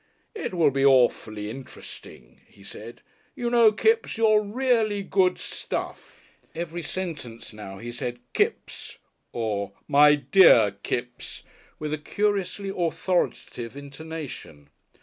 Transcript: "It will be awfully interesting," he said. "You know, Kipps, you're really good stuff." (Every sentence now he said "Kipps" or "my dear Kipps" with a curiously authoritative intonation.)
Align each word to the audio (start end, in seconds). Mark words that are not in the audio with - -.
"It 0.33 0.55
will 0.55 0.71
be 0.71 0.83
awfully 0.83 1.47
interesting," 1.47 2.41
he 2.47 2.63
said. 2.63 3.01
"You 3.35 3.51
know, 3.51 3.71
Kipps, 3.71 4.17
you're 4.17 4.41
really 4.41 5.03
good 5.03 5.37
stuff." 5.37 6.23
(Every 6.55 6.81
sentence 6.81 7.53
now 7.53 7.77
he 7.77 7.91
said 7.91 8.17
"Kipps" 8.33 8.97
or 9.31 9.73
"my 9.87 10.15
dear 10.15 10.71
Kipps" 10.81 11.43
with 11.77 11.93
a 11.93 11.99
curiously 11.99 12.73
authoritative 12.75 13.77
intonation.) 13.77 14.69